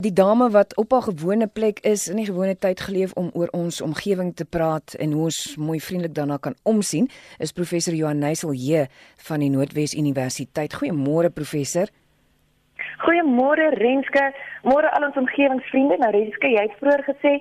Die 0.00 0.12
dame 0.12 0.46
wat 0.50 0.76
op 0.76 0.92
haar 0.92 1.02
gewone 1.02 1.46
plek 1.46 1.78
is 1.84 2.08
in 2.08 2.16
die 2.16 2.24
gewone 2.24 2.54
tyd 2.56 2.80
geleef 2.80 3.10
om 3.20 3.26
oor 3.36 3.50
ons 3.52 3.82
omgewing 3.84 4.30
te 4.36 4.46
praat 4.48 4.94
en 4.96 5.12
hoe 5.12 5.26
ons 5.28 5.40
mooi 5.60 5.76
vriendelik 5.80 6.14
daarna 6.16 6.38
kan 6.40 6.56
omsien, 6.64 7.10
is 7.36 7.52
professor 7.52 7.92
Johan 7.92 8.18
Neusel 8.18 8.54
J 8.56 8.86
van 9.28 9.44
die 9.44 9.50
Noordwes 9.52 9.92
Universiteit. 9.92 10.78
Goeiemôre 10.80 11.28
professor. 11.28 11.92
Goeiemôre 13.04 13.68
Renske, 13.76 14.24
môre 14.64 14.88
al 14.96 15.04
ons 15.10 15.20
omgewingsvriende. 15.20 16.00
Nou 16.00 16.10
Renske, 16.16 16.48
jy 16.48 16.64
het 16.64 16.80
vroeër 16.80 17.04
gesê 17.10 17.34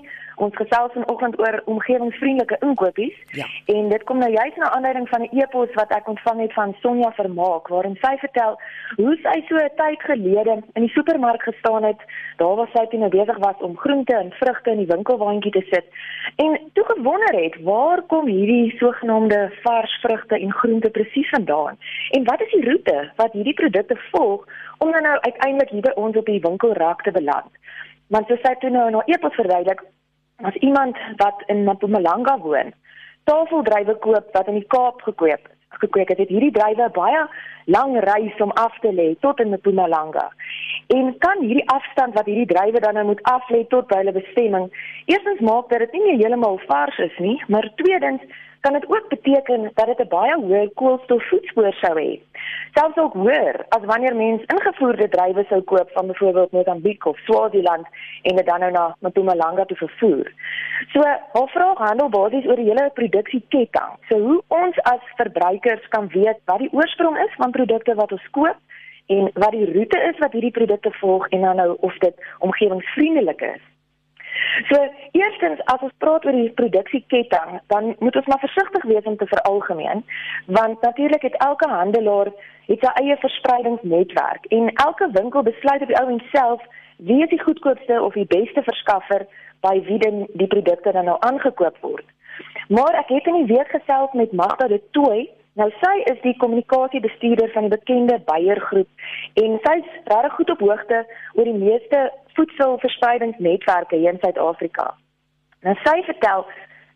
ons 0.46 0.56
gesels 0.56 0.94
vanoggend 0.94 1.40
oor 1.40 1.62
omgewingsvriendelike 1.66 2.58
inkopies. 2.60 3.16
Ja. 3.38 3.46
En 3.76 3.90
dit 3.90 4.04
kom 4.04 4.18
nou 4.18 4.32
juist 4.32 4.58
na 4.58 4.72
aanleiding 4.72 5.10
van 5.10 5.22
'n 5.22 5.32
e-pos 5.40 5.74
wat 5.74 5.92
ek 5.92 6.08
ontvang 6.08 6.40
het 6.40 6.54
van 6.54 6.76
Sonja 6.82 7.12
Vermaak 7.12 7.68
waarin 7.68 7.98
sy 8.02 8.18
vertel 8.18 8.60
hoe 8.96 9.16
sy 9.24 9.38
so 9.48 9.56
'n 9.56 9.76
tyd 9.76 10.02
gelede 10.10 10.64
in 10.74 10.82
die 10.82 10.96
supermark 10.98 11.42
gestaan 11.42 11.84
het. 11.84 12.02
Daar 12.38 12.56
was 12.56 12.72
sy 12.74 12.86
toe 12.86 13.00
nou 13.00 13.10
besig 13.10 13.38
was 13.38 13.60
om 13.60 13.78
groente 13.78 14.16
en 14.16 14.32
vrugte 14.32 14.72
in 14.72 14.78
die 14.78 14.94
winkelwaandjie 14.94 15.52
te 15.52 15.66
sit 15.70 15.86
en 16.36 16.60
toe 16.74 16.86
gewonder 16.86 17.36
het 17.44 17.56
waar 17.64 18.02
kom 18.02 18.28
hierdie 18.28 18.78
sogenaamde 18.78 19.52
vars 19.64 19.94
vrugte 20.02 20.40
en 20.40 20.54
groente 20.54 20.90
presies 20.90 21.30
vandaan? 21.30 21.78
En 22.10 22.24
wat 22.24 22.42
is 22.42 22.52
die 22.52 22.70
roete 22.70 23.12
wat 23.16 23.32
hierdie 23.32 23.54
produkte 23.54 23.98
volg 24.12 24.48
om 24.78 24.92
dan 24.92 25.04
nou 25.04 25.20
uiteindelik 25.20 25.70
hier 25.70 25.82
by 25.82 25.92
ons 25.96 26.18
op 26.18 26.26
die 26.26 26.42
winkelrak 26.42 27.02
te 27.02 27.12
beland? 27.12 27.52
Want 28.08 28.28
sy 28.28 28.38
sê 28.42 28.56
toe 28.60 28.70
nou 28.70 28.90
nou 28.90 29.04
epos 29.06 29.36
verduidelik 29.36 29.84
as 30.42 30.56
iemand 30.56 30.98
wat 31.18 31.44
in 31.48 31.64
Mpumalanga 31.64 32.38
woon, 32.44 32.74
tafeldrywe 33.24 33.96
koop 34.04 34.28
wat 34.34 34.48
in 34.48 34.60
die 34.62 34.68
Kaap 34.68 35.02
gekweek 35.02 35.48
is. 35.48 35.56
Gekweek 35.80 36.10
het, 36.10 36.18
het 36.18 36.32
hierdie 36.34 36.52
drywe 36.52 36.90
baie 36.92 37.20
lang 37.70 37.94
reis 38.04 38.42
om 38.42 38.52
af 38.58 38.74
te 38.82 38.90
lê 38.94 39.14
tot 39.22 39.40
in 39.40 39.54
Mpumalanga. 39.54 40.26
En 40.88 41.12
kan 41.18 41.44
hierdie 41.44 41.68
afstand 41.70 42.18
wat 42.18 42.26
hierdie 42.26 42.50
drywe 42.50 42.82
dan 42.82 42.98
nou 42.98 43.06
moet 43.12 43.22
af 43.30 43.46
lê 43.54 43.62
tot 43.70 43.88
by 43.88 44.02
hulle 44.02 44.16
bestemming, 44.16 44.66
eerstens 45.06 45.44
maak 45.46 45.70
dat 45.70 45.86
dit 45.86 45.94
nie 45.94 46.18
heeltemal 46.18 46.58
vars 46.66 46.98
is 47.06 47.18
nie, 47.22 47.38
maar 47.48 47.70
tweedens 47.76 48.26
kan 48.60 48.74
dit 48.74 48.90
ook 48.90 49.08
beteken 49.08 49.72
dat 49.74 49.86
dit 49.86 50.00
'n 50.00 50.08
baie 50.08 50.36
hoë 50.36 50.74
koolstofvoetspoor 50.74 51.74
sou 51.74 51.96
hê. 52.00 52.22
Selfs 52.74 52.98
ook 52.98 53.14
hoër 53.14 53.66
as 53.70 53.86
wanneer 53.86 54.16
mens 54.16 54.42
ingevoerde 54.46 55.10
druiwe 55.10 55.46
sou 55.50 55.62
koop 55.62 55.90
van 55.92 56.08
byvoorbeeld 56.08 56.52
Mosambiek 56.52 57.06
of 57.06 57.18
Swaziland 57.18 57.88
en 58.22 58.36
dit 58.36 58.46
dan 58.46 58.60
nou 58.60 58.72
na 58.72 58.96
Mpumalanga 59.00 59.66
toe 59.66 59.78
vervoer. 59.78 60.32
So, 60.92 61.02
haar 61.02 61.48
vraag 61.48 61.78
handel 61.78 62.10
basies 62.10 62.46
oor 62.46 62.56
die 62.56 62.70
hele 62.70 62.92
produksieketting. 62.94 63.92
So 64.10 64.20
hoe 64.20 64.42
ons 64.48 64.82
as 64.82 65.04
verbruikers 65.16 65.88
kan 65.88 66.08
weet 66.08 66.40
wat 66.46 66.60
die 66.60 66.72
oorsprong 66.72 67.18
is 67.18 67.34
van 67.38 67.52
produkte 67.52 67.96
wat 67.96 68.12
ons 68.12 68.30
koop 68.32 68.58
en 69.06 69.32
wat 69.34 69.52
die 69.52 69.74
roete 69.74 70.00
is 70.10 70.18
wat 70.18 70.32
hierdie 70.32 70.52
produkte 70.52 70.92
volg 70.92 71.28
en 71.28 71.42
dan 71.42 71.56
nou 71.56 71.78
of 71.80 71.98
dit 71.98 72.16
omgewingsvriendelik 72.40 73.42
is. 73.42 73.62
So 74.68 74.78
eerstens 75.12 75.62
as 75.74 75.82
ons 75.86 75.96
praat 76.04 76.26
oor 76.26 76.36
die 76.36 76.52
produksieketting, 76.62 77.60
dan 77.74 77.96
moet 78.00 78.16
ons 78.16 78.30
maar 78.32 78.44
versigtig 78.44 78.84
wees 78.92 79.08
om 79.10 79.18
te 79.18 79.28
veralgemeen, 79.28 80.04
want 80.46 80.82
natuurlik 80.82 81.22
het 81.22 81.38
elke 81.46 81.70
handelaar 81.70 82.32
het 82.70 82.84
sy 82.86 82.92
eie 83.02 83.18
verspreidingsnetwerk 83.24 84.46
en 84.56 84.70
elke 84.86 85.10
winkel 85.14 85.44
besluit 85.44 85.82
op 85.82 85.92
die 85.92 86.00
ou 86.02 86.08
en 86.12 86.22
self 86.34 86.66
wie 87.10 87.24
is 87.24 87.32
die 87.32 87.42
goedkoopste 87.42 88.02
of 88.02 88.14
die 88.14 88.28
beste 88.30 88.62
verskaffer 88.64 89.26
by 89.66 89.76
wie 89.88 89.98
dan 90.04 90.26
die 90.34 90.48
produkte 90.48 90.92
dan 90.92 91.08
nou 91.10 91.18
aangekoop 91.20 91.78
word. 91.82 92.06
Maar 92.68 93.00
ek 93.02 93.12
het 93.16 93.28
in 93.28 93.42
die 93.42 93.56
week 93.56 93.72
gesels 93.74 94.14
met 94.14 94.36
Magda 94.36 94.68
de 94.68 94.82
Tooi 94.92 95.30
Nou 95.60 95.68
sy 95.76 95.96
is 96.08 96.20
die 96.24 96.38
kommunikasiebestuurder 96.40 97.50
van 97.52 97.66
die 97.68 97.74
bekende 97.74 98.16
Beyer 98.30 98.62
groep 98.70 99.42
en 99.42 99.58
sy's 99.66 99.90
regtig 100.12 100.36
goed 100.38 100.54
op 100.54 100.62
hoogte 100.64 101.00
oor 101.36 101.50
die 101.50 101.60
meeste 101.66 102.04
voedselverspreidingsnetwerke 102.38 104.00
hier 104.00 104.14
in 104.14 104.22
Suid-Afrika. 104.24 104.94
Nou 105.68 105.76
sy 105.84 105.98
vertel 106.08 106.46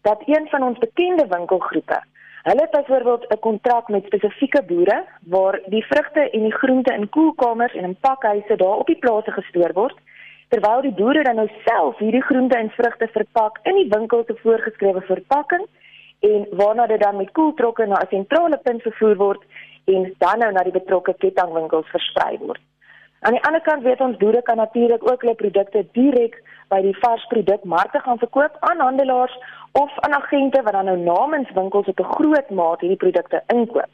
dat 0.08 0.23
een 0.31 0.47
van 0.53 0.64
ons 0.69 0.80
bekende 0.80 1.28
winkelgroepe, 1.36 2.00
hulle 2.47 2.64
het 2.64 2.78
byvoorbeeld 2.78 3.28
'n 3.36 3.39
kontrak 3.50 3.91
met 3.91 4.07
spesifieke 4.07 4.63
boere 4.72 5.03
waar 5.35 5.59
die 5.66 5.85
vrugte 5.91 6.29
en 6.29 6.44
die 6.47 6.57
groente 6.62 6.94
in 6.94 7.09
koelkamers 7.09 7.73
en 7.73 7.84
in 7.84 8.00
pakhuise 8.00 8.56
daar 8.56 8.79
op 8.79 8.88
die 8.88 9.02
plase 9.03 9.31
gestoor 9.31 9.73
word 9.73 9.97
terwyl 10.47 10.81
die 10.81 10.97
boere 11.02 11.23
dan 11.23 11.35
nou 11.35 11.50
self 11.66 11.97
hierdie 11.97 12.28
groente 12.29 12.57
en 12.57 12.69
vrugte 12.69 13.07
verpak 13.07 13.59
in 13.63 13.75
die 13.75 13.90
winkel 13.97 14.25
te 14.25 14.35
voorgeskrewe 14.44 15.02
verpakking 15.02 15.68
en 16.31 16.47
waarna 16.51 16.85
dit 16.88 17.01
dan 17.01 17.16
met 17.16 17.31
koeltrokke 17.31 17.85
na 17.85 18.00
'n 18.01 18.13
sentrale 18.16 18.57
punt 18.57 18.81
vervoer 18.81 19.16
word 19.16 19.41
en 19.85 20.13
dan 20.17 20.39
nou 20.39 20.51
na 20.51 20.63
die 20.63 20.78
betrokke 20.79 21.13
kettingwinkels 21.17 21.88
versprei 21.95 22.38
word. 22.38 22.61
Aan 23.19 23.35
die 23.38 23.44
ander 23.47 23.61
kant 23.61 23.84
weet 23.84 24.01
ons 24.01 24.17
boere 24.17 24.41
kan 24.41 24.57
natuurlik 24.57 25.11
ook 25.11 25.22
hulle 25.22 25.35
produkte 25.35 25.85
direk 25.91 26.41
by 26.67 26.81
die 26.81 26.97
varsprodukmarkte 27.00 28.00
gaan 28.00 28.17
verkoop 28.17 28.57
aan 28.59 28.79
handelaars 28.79 29.38
of 29.72 29.91
aan 30.00 30.13
agente 30.13 30.61
wat 30.61 30.73
dan 30.73 30.85
nou 30.85 30.97
namens 30.97 31.51
winkels 31.51 31.88
op 31.88 32.00
'n 32.00 32.13
groot 32.16 32.50
maat 32.50 32.79
hierdie 32.79 33.03
produkte 33.05 33.44
inkoop. 33.47 33.91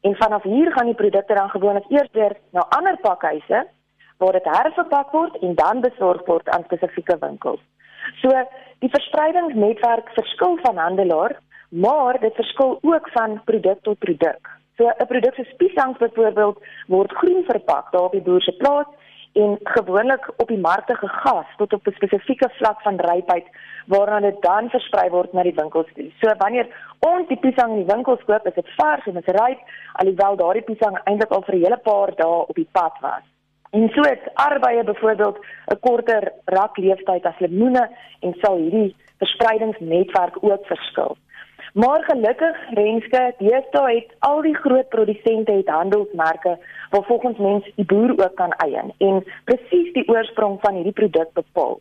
En 0.00 0.16
vanaf 0.16 0.42
hier 0.42 0.72
gaan 0.72 0.86
die 0.86 1.00
produkte 1.02 1.34
dan 1.34 1.50
gewoonlik 1.50 1.90
eers 1.90 2.10
deur 2.12 2.36
na 2.50 2.66
ander 2.68 2.96
pakhuise 2.96 3.66
waar 4.18 4.32
dit 4.32 4.44
herverpak 4.44 5.10
word 5.12 5.36
en 5.38 5.54
dan 5.54 5.80
besorg 5.80 6.26
word 6.26 6.48
aan 6.48 6.64
spesifieke 6.64 7.16
winkels. 7.20 7.60
So 8.20 8.28
die 8.78 8.90
verspreidingsnetwerk 8.90 10.08
verskil 10.08 10.58
van 10.62 10.76
handelaar 10.76 11.36
maar 11.70 12.20
dit 12.20 12.34
verskil 12.34 12.78
ook 12.82 13.08
van 13.12 13.40
produk 13.44 13.78
tot 13.82 13.98
produk. 13.98 14.58
So 14.76 14.86
'n 14.86 15.06
produk 15.06 15.34
soos 15.34 15.54
piesangs 15.56 15.98
byvoorbeeld 15.98 16.58
word 16.86 17.12
groen 17.12 17.44
verpak 17.44 17.92
daar 17.92 18.02
op 18.02 18.12
die 18.12 18.22
boer 18.22 18.42
se 18.42 18.52
plaas 18.52 18.86
en 19.32 19.58
gewoonlik 19.62 20.32
op 20.36 20.48
die 20.48 20.58
markte 20.58 20.94
gegas 20.94 21.46
tot 21.56 21.72
op 21.72 21.86
'n 21.86 21.92
spesifieke 21.92 22.48
vlak 22.52 22.80
van 22.82 23.00
rypheid 23.00 23.46
waarna 23.86 24.20
dit 24.20 24.42
dan 24.42 24.70
versprei 24.70 25.10
word 25.10 25.32
na 25.32 25.42
die 25.42 25.54
winkels. 25.54 25.86
So 26.20 26.34
wanneer 26.38 26.66
ons 26.98 27.28
die 27.28 27.36
piesang 27.36 27.70
in 27.70 27.84
die 27.84 27.94
winkels 27.94 28.24
koop, 28.24 28.46
is 28.46 28.54
dit 28.54 28.74
vars 28.76 29.06
en 29.06 29.14
dit 29.14 29.28
is 29.28 29.34
ryp 29.40 29.58
alhoewel 29.92 30.36
daardie 30.36 30.62
piesang 30.62 30.98
eintlik 31.04 31.30
al 31.30 31.42
vir 31.42 31.54
'n 31.54 31.64
hele 31.64 31.76
paar 31.76 32.14
dae 32.16 32.46
op 32.48 32.54
die 32.54 32.68
pad 32.72 32.92
was. 33.00 33.24
En 33.70 33.88
so 33.88 34.00
het 34.00 34.30
arbeie 34.34 34.84
byvoorbeeld 34.84 35.38
'n 35.72 35.78
korter 35.80 36.32
rakleeftyd 36.44 37.26
as 37.26 37.38
lemoene 37.38 37.90
en 38.20 38.34
sal 38.40 38.56
hierdie 38.56 38.96
verspreidingsnetwerk 39.18 40.36
ook 40.40 40.66
verskil. 40.66 41.16
Maar 41.74 42.04
gelukkig 42.04 42.56
Renske, 42.70 43.34
deesdae 43.38 43.94
het 43.94 44.14
al 44.18 44.42
die 44.42 44.54
groot 44.54 44.88
produsente 44.88 45.52
het 45.52 45.68
handelsmerke 45.68 46.58
waar 46.90 47.04
volgens 47.04 47.38
mense 47.38 47.72
die 47.74 47.84
boer 47.84 48.10
ook 48.10 48.34
kan 48.34 48.52
eien 48.64 48.92
en 48.98 49.24
presies 49.44 49.92
die 49.92 50.08
oorsprong 50.08 50.58
van 50.60 50.74
hierdie 50.74 50.98
produk 51.02 51.32
bepaal. 51.32 51.80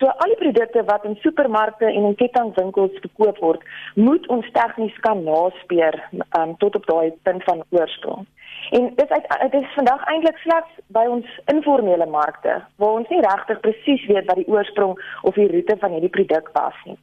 So 0.00 0.08
al 0.08 0.32
die 0.32 0.40
produkte 0.40 0.82
wat 0.88 1.04
in 1.04 1.16
supermarkte 1.20 1.84
en 1.84 2.06
in 2.08 2.14
kettingwinkels 2.16 2.94
verkoop 3.04 3.38
word, 3.44 3.64
moet 3.94 4.28
ons 4.32 4.46
tegnies 4.56 4.96
kan 5.04 5.20
naspeur 5.26 5.98
um, 6.38 6.54
tot 6.62 6.78
op 6.78 6.86
daai 6.88 7.12
punt 7.28 7.44
van 7.44 7.60
oorsprong. 7.68 8.24
En 8.70 8.88
dit 8.96 9.10
is 9.18 9.28
dit 9.50 9.60
is 9.60 9.74
vandag 9.74 10.06
eintlik 10.12 10.40
slegs 10.40 10.80
by 10.96 11.04
ons 11.16 11.36
informele 11.52 12.06
markte 12.06 12.56
waar 12.80 12.96
ons 13.02 13.12
nie 13.12 13.20
regtig 13.26 13.60
presies 13.60 14.08
weet 14.08 14.28
wat 14.32 14.40
die 14.40 14.48
oorsprong 14.48 14.96
of 15.22 15.36
die 15.36 15.48
roete 15.52 15.76
van 15.84 15.96
hierdie 15.96 16.16
produk 16.16 16.48
was 16.56 16.80
nie. 16.88 16.96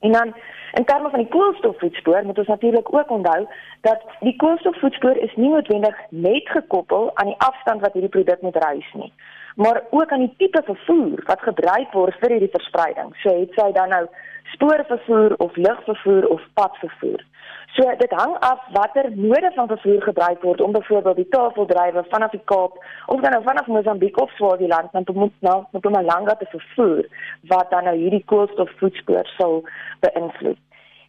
En 0.00 0.12
dan 0.12 0.34
in 0.72 0.84
terme 0.84 1.10
van 1.10 1.18
die 1.18 1.28
koolstofvoetspoor 1.28 2.24
moet 2.24 2.38
ons 2.38 2.46
natuurlik 2.46 2.94
ook 2.94 3.10
onthou 3.10 3.46
dat 3.80 4.02
die 4.20 4.36
koolstofvoetspoor 4.36 5.16
is 5.16 5.34
nie 5.34 5.48
noodwendig 5.48 5.96
net 6.08 6.48
gekoppel 6.48 7.10
aan 7.14 7.26
die 7.32 7.38
afstand 7.38 7.80
wat 7.80 7.92
hierdie 7.92 8.12
produk 8.12 8.40
moet 8.40 8.56
reis 8.56 8.92
nie, 8.92 9.12
maar 9.54 9.82
ook 9.90 10.10
aan 10.10 10.26
die 10.26 10.34
tipe 10.36 10.62
vervoer 10.64 11.22
wat 11.24 11.40
gebruik 11.40 11.92
word 11.92 12.18
vir 12.20 12.36
hierdie 12.36 12.52
verspreiding. 12.52 13.14
So 13.22 13.32
het 13.40 13.56
sy 13.56 13.70
dan 13.72 13.88
nou 13.88 14.04
spoorvervoer 14.54 15.34
of 15.36 15.56
lugvervoer 15.56 16.26
of 16.26 16.42
padvervoer. 16.54 17.24
So 17.76 17.84
dit 17.98 18.12
hang 18.12 18.36
af 18.40 18.60
watter 18.72 19.10
mode 19.14 19.50
van 19.54 19.66
vervoer 19.68 20.02
gebruik 20.02 20.42
word 20.42 20.60
om 20.60 20.72
byvoorbeeld 20.72 21.16
die 21.16 21.28
tafeldrywe 21.28 22.04
vanaf 22.08 22.30
die 22.30 22.44
Kaap 22.44 22.84
of 23.06 23.20
dan 23.20 23.30
nou 23.30 23.42
vanaf 23.44 23.66
Mosambiek 23.66 24.20
of 24.20 24.30
Swaziland 24.30 24.92
na 24.92 25.02
na 25.40 25.66
Mpumalanga 25.72 26.34
te 26.34 26.46
vervoer 26.50 27.04
wat 27.42 27.70
dan 27.70 27.84
nou 27.84 27.96
hierdie 27.96 28.24
koolstofvoetspoor 28.24 29.26
sal 29.36 29.62
beïnvloed. 30.00 30.58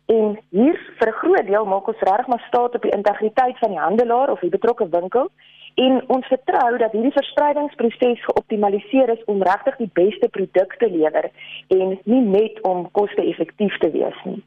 En 0.07 0.39
hier 0.49 0.77
vir 0.99 1.07
'n 1.07 1.19
groot 1.21 1.47
deel 1.47 1.65
maak 1.65 1.87
ons 1.87 1.99
regtig 2.09 2.27
maar 2.27 2.43
staat 2.47 2.75
op 2.75 2.81
die 2.81 2.95
integriteit 2.95 3.57
van 3.57 3.69
die 3.69 3.79
handelaar 3.79 4.31
of 4.31 4.39
die 4.39 4.55
betrokke 4.57 4.89
winkel 4.89 5.29
en 5.75 6.03
ons 6.07 6.27
vertrou 6.27 6.77
dat 6.77 6.91
hierdie 6.91 7.11
verspreidingsproses 7.11 8.23
geoptimaliseer 8.25 9.09
is 9.09 9.23
om 9.25 9.43
regtig 9.43 9.75
die 9.77 9.89
beste 9.93 10.29
produkte 10.29 10.89
lewer 10.89 11.29
en 11.67 11.99
nie 12.03 12.21
net 12.21 12.61
om 12.61 12.91
koste-effektief 12.91 13.77
te 13.77 13.91
wees 13.91 14.23
nie. 14.23 14.43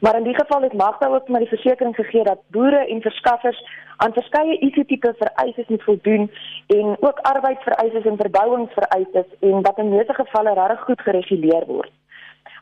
Maar 0.00 0.16
in 0.16 0.26
die 0.26 0.34
geval 0.34 0.62
het 0.62 0.72
Magda 0.72 1.08
ook 1.08 1.28
maar 1.28 1.44
die 1.44 1.48
versekering 1.48 1.94
gegee 1.94 2.24
dat 2.24 2.42
boere 2.56 2.86
en 2.86 3.00
verskaffers 3.00 3.60
aan 3.96 4.12
verskeie 4.12 4.58
ICT-tipe 4.58 5.14
vereistes 5.18 5.66
moet 5.68 5.82
voldoen 5.82 6.30
en 6.66 6.96
ook 7.00 7.18
arbeidsvereistes 7.18 8.04
en 8.04 8.16
verbouingsvereistes 8.16 9.26
en 9.40 9.62
wat 9.62 9.78
in 9.78 9.88
meeste 9.88 10.14
gevalle 10.14 10.54
regtig 10.54 10.84
goed 10.84 11.00
gereguleer 11.00 11.66
word. 11.66 11.92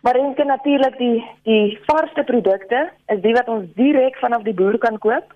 Maar 0.02 0.14
enke 0.14 0.44
natuurlik 0.44 0.96
die 0.98 1.24
die 1.42 1.78
varsste 1.86 2.24
produkte 2.24 2.90
is 3.06 3.20
die 3.22 3.34
wat 3.34 3.48
ons 3.48 3.68
direk 3.74 4.16
vanaf 4.18 4.42
die 4.42 4.54
boer 4.54 4.78
kan 4.78 4.98
koop 4.98 5.34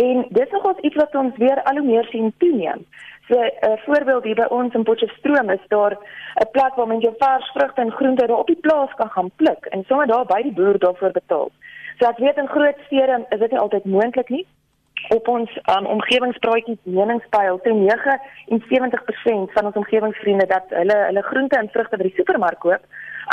en 0.00 0.24
dis 0.28 0.50
nog 0.50 0.64
ons 0.70 0.80
iets 0.88 0.96
wat 0.96 1.14
ons 1.14 1.36
weer 1.36 1.62
al 1.62 1.76
hoe 1.76 1.86
meer 1.86 2.08
sien 2.12 2.32
toeneem. 2.38 2.86
So 3.28 3.34
'n 3.40 3.50
uh, 3.68 3.76
voorbeeld 3.84 4.24
hier 4.24 4.34
by 4.34 4.46
ons 4.48 4.74
in 4.74 4.82
Potchefstroom 4.82 5.50
is 5.50 5.64
daar 5.68 5.98
'n 6.40 6.50
plek 6.50 6.74
waar 6.74 6.86
mense 6.86 7.14
vars 7.18 7.50
vrugte 7.52 7.80
en 7.80 7.90
groente 7.90 8.26
daar 8.26 8.38
op 8.38 8.46
die 8.46 8.60
plaas 8.66 8.92
kan 8.94 9.10
gaan 9.10 9.30
pluk 9.36 9.64
en 9.64 9.84
sommer 9.88 10.06
daar 10.06 10.26
by 10.26 10.42
die 10.42 10.52
boer 10.52 10.78
daarvoor 10.78 11.12
betaal. 11.12 11.50
So 11.98 12.08
ek 12.08 12.18
weet 12.18 12.36
in 12.36 12.48
groot 12.48 12.78
stede 12.86 13.26
is 13.28 13.38
dit 13.38 13.50
nie 13.50 13.60
altyd 13.60 13.84
moontlik 13.84 14.28
nie. 14.28 14.46
Op 15.08 15.28
ons 15.28 15.50
um, 15.76 15.86
omgewingspraatjie 15.86 16.78
meningspyl 16.82 17.60
sê 17.64 17.70
79% 17.70 19.52
van 19.52 19.64
ons 19.64 19.76
omgewingsvriende 19.76 20.46
dat 20.46 20.64
hulle 20.68 20.96
hulle 21.08 21.22
groente 21.22 21.56
en 21.58 21.68
vrugte 21.68 21.96
by 21.96 22.02
die 22.02 22.16
supermark 22.16 22.58
koop, 22.58 22.82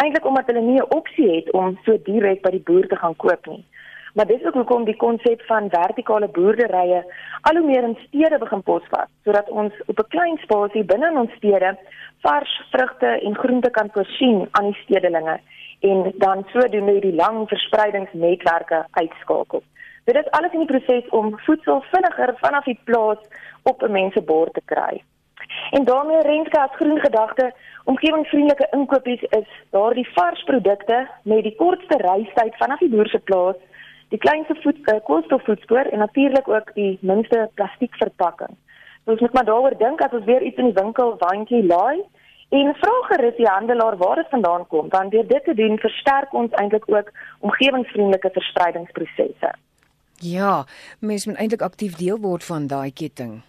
eintlik 0.02 0.26
omdat 0.26 0.46
hulle 0.46 0.62
nie 0.62 0.80
'n 0.80 0.96
opsie 0.96 1.30
het 1.36 1.52
om 1.52 1.78
so 1.86 1.98
direk 2.04 2.42
by 2.42 2.52
die 2.52 2.66
boer 2.66 2.88
te 2.88 2.96
gaan 2.96 3.16
koop 3.16 3.46
nie. 3.48 3.66
Maar 4.14 4.26
dis 4.26 4.44
ook 4.46 4.54
hoekom 4.54 4.84
die 4.86 4.96
konsep 4.96 5.42
van 5.42 5.70
vertikale 5.70 6.28
boerderye 6.28 7.04
al 7.42 7.58
hoe 7.58 7.66
meer 7.66 7.84
in 7.84 7.98
stede 8.08 8.38
begin 8.38 8.64
posvat, 8.64 9.10
sodat 9.24 9.50
ons 9.50 9.74
op 9.86 10.00
'n 10.00 10.08
klein 10.08 10.38
spasie 10.38 10.84
binne 10.84 11.08
in 11.08 11.18
ons 11.18 11.34
stede 11.34 11.78
vars 12.22 12.62
vrugte 12.72 13.08
en 13.08 13.36
groente 13.36 13.70
kan 13.70 13.90
voorsien 13.92 14.48
aan 14.52 14.66
die 14.66 14.82
stedelinge 14.84 15.40
en 15.80 16.14
dan 16.18 16.46
sodoende 16.52 17.00
die 17.00 17.16
lang 17.16 17.48
verspreidingsnetwerke 17.48 18.86
uitskakel. 18.92 19.64
Dit 20.04 20.16
is 20.16 20.32
alles 20.32 20.52
in 20.52 20.60
die 20.60 20.72
proses 20.78 21.10
om 21.10 21.40
voedsel 21.40 21.84
vinniger 21.92 22.34
vanaf 22.36 22.64
die 22.64 22.80
plaas 22.84 23.18
op 23.64 23.84
'n 23.84 23.92
mens 23.92 24.14
se 24.14 24.22
bord 24.22 24.54
te 24.54 24.62
kry. 24.66 25.04
En 25.72 25.84
daarmee 25.84 26.22
Renske 26.22 26.60
as 26.62 26.76
groen 26.76 27.00
gedagte, 27.00 27.52
omgewingsvriendelike 27.84 28.68
inkopies 28.72 29.22
is 29.22 29.50
daardie 29.70 30.08
vars 30.14 30.44
produkte 30.44 31.08
met 31.24 31.44
die 31.44 31.56
kortste 31.56 31.98
reistyd 31.98 32.58
vanaf 32.58 32.80
die 32.80 32.90
boer 32.90 33.10
se 33.10 33.20
plaas 33.20 33.60
die 34.14 34.22
kleinste 34.22 34.56
voet 34.62 34.78
uh, 34.92 35.00
koolstofvoetspoor 35.08 35.90
en 35.90 35.98
natuurlik 35.98 36.48
ook 36.48 36.74
die 36.74 36.98
minste 37.02 37.50
plastiekverpakking. 37.54 38.54
Ons 39.04 39.20
moet 39.20 39.34
maar 39.34 39.46
daaroor 39.46 39.78
dink 39.78 40.02
as 40.06 40.14
ons 40.14 40.26
weer 40.26 40.44
iets 40.46 40.60
in 40.62 40.70
die 40.70 40.78
winkel 40.78 41.16
waantjie 41.20 41.64
laai 41.66 42.04
en 42.54 42.76
vra 42.78 42.94
gerus 43.10 43.40
die 43.40 43.50
handelaar 43.50 43.98
waar 43.98 44.22
dit 44.22 44.30
vandaan 44.30 44.68
kom, 44.68 44.90
want 44.94 45.12
deur 45.12 45.26
dit 45.28 45.44
te 45.44 45.56
doen 45.58 45.80
versterk 45.82 46.34
ons 46.34 46.54
eintlik 46.62 46.86
ook 46.88 47.10
omgewingsvriendelike 47.40 48.30
verspreidingsprosesse. 48.38 49.56
Ja, 50.22 50.66
mens 51.00 51.26
moet 51.26 51.42
eintlik 51.42 51.66
aktief 51.66 51.98
deel 51.98 52.22
word 52.22 52.46
van 52.46 52.68
daai 52.68 52.94
ketting. 52.94 53.42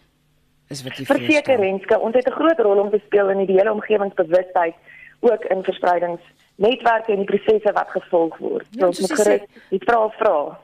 Is 0.68 0.82
wat 0.82 0.96
jy 0.96 1.04
verseker 1.04 1.60
Renske, 1.60 1.98
ons 1.98 2.14
het 2.14 2.26
'n 2.26 2.38
groot 2.40 2.58
rol 2.58 2.78
om 2.78 2.90
te 2.90 3.00
speel 3.06 3.30
in 3.30 3.46
die 3.46 3.56
hele 3.56 3.72
omgewingsbewustheid 3.72 4.74
ook 5.20 5.44
in 5.44 5.62
verspreidings 5.62 6.22
netwerke 6.56 7.12
en 7.12 7.22
die 7.24 7.30
prosesse 7.30 7.72
wat 7.72 7.88
gevolg 7.88 8.36
word. 8.38 8.66
Ja, 8.70 8.80
so 8.80 8.86
ons 8.86 9.00
moet 9.00 9.12
gerus 9.20 9.48
die 9.70 9.82
vra 9.84 10.08
vra. 10.18 10.58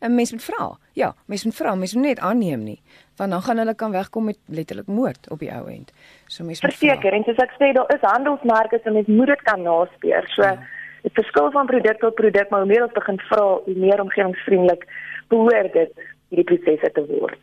'n 0.00 0.14
Mens 0.14 0.32
moet 0.32 0.42
vra. 0.42 0.76
Ja, 0.92 1.14
mens 1.26 1.44
moet 1.44 1.54
vra, 1.54 1.74
mens 1.74 1.94
moet 1.94 2.04
net 2.04 2.18
aanneem 2.18 2.62
nie, 2.62 2.80
want 3.16 3.30
dan 3.30 3.42
gaan 3.42 3.58
hulle 3.58 3.74
kan 3.74 3.90
wegkom 3.90 4.24
met 4.24 4.38
letterlik 4.46 4.86
moord 4.86 5.30
op 5.30 5.38
die 5.38 5.52
ou 5.52 5.68
end. 5.68 5.92
So 6.26 6.44
mens 6.44 6.62
moet 6.62 6.74
verseker 6.74 7.12
en 7.12 7.24
soos 7.24 7.36
ek 7.36 7.54
sê, 7.56 7.72
daar 7.72 7.94
is 7.94 8.00
handelsmerke 8.00 8.80
so 8.84 8.92
mens 8.92 9.06
moet 9.06 9.26
dit 9.26 9.42
kan 9.42 9.62
naspeur. 9.62 10.28
So 10.28 10.42
ja. 10.42 10.58
dit 11.02 11.12
verskil 11.12 11.50
van 11.50 11.66
produk 11.66 11.98
tot 11.98 12.14
produk, 12.14 12.48
maar 12.50 12.60
hoe 12.60 12.68
meer 12.68 12.82
ons 12.82 12.92
begin 12.92 13.18
vra, 13.18 13.46
hoe 13.64 13.74
meer 13.74 14.00
omgewingsvriendelik 14.00 14.86
behoort 15.28 15.72
dit 15.72 15.92
hierdie 16.28 16.44
prosesse 16.44 16.92
te 16.92 17.06
word. 17.06 17.40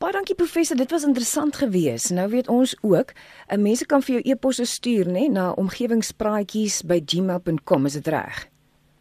Baie 0.00 0.16
dankie 0.16 0.32
professor, 0.32 0.80
dit 0.80 0.88
was 0.90 1.04
interessant 1.04 1.60
geweest. 1.60 2.08
Nou 2.16 2.24
weet 2.32 2.48
ons 2.48 2.72
ook, 2.80 3.12
eh, 3.12 3.20
mense 3.58 3.86
kan 3.86 4.02
vir 4.02 4.14
jou 4.14 4.22
e-posse 4.32 4.64
stuur 4.64 5.06
nê 5.06 5.28
na 5.28 5.52
omgewingspraatjies@gmail.com, 5.52 7.84
is 7.84 7.92
dit 7.92 8.06
reg? 8.06 8.48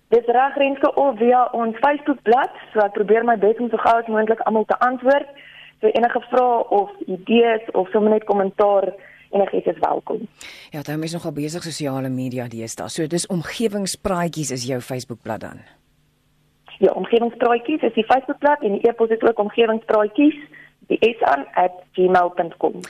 Dis 0.07 0.25
reg 0.25 0.55
Renske 0.55 0.93
of 0.93 1.17
via 1.17 1.49
ons 1.51 1.77
Facebookblad, 1.77 2.51
so 2.73 2.79
ek 2.79 2.91
probeer 2.91 3.23
my 3.23 3.37
bes 3.37 3.57
om 3.57 3.69
so 3.69 3.77
gou 3.77 3.99
as 3.99 4.07
moontlik 4.07 4.39
almal 4.39 4.65
te 4.65 4.79
antwoord. 4.79 5.27
So 5.79 5.87
enige 5.87 6.21
vrae 6.29 6.69
of 6.69 6.89
idees 7.07 7.71
of 7.71 7.89
sommer 7.89 8.11
net 8.11 8.23
kommentaar 8.23 8.93
enigiets 9.29 9.67
is 9.67 9.79
welkom. 9.79 10.27
Ja, 10.69 10.81
dan 10.81 11.03
is 11.03 11.13
nogal 11.13 11.31
besig 11.31 11.63
sosiale 11.63 12.09
media 12.09 12.47
deesdae. 12.47 12.89
So 12.89 13.07
dis 13.07 13.27
omgewingspraatjies 13.27 14.51
is 14.51 14.65
jou 14.65 14.81
Facebookblad 14.81 15.39
dan. 15.39 15.59
Ja, 16.79 16.91
omgewingspraatjies 16.91 17.81
is 17.81 17.93
die 17.93 18.05
Facebookblad 18.05 18.61
en 18.61 18.71
die 18.71 18.89
e-pos 18.89 19.09
is 19.09 19.21
ook 19.21 19.39
omgewingspraatjies 19.39 20.35
die 20.89 20.99
is 20.99 21.21
aan 21.21 21.45
@gmail.com. 21.93 22.81